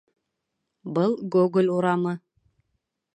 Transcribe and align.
Был 0.95 1.11
Гоголь 1.33 1.69
урамы. 1.75 2.13